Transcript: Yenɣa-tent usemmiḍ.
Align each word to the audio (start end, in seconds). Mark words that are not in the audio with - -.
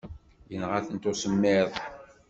Yenɣa-tent 0.51 1.09
usemmiḍ. 1.11 1.69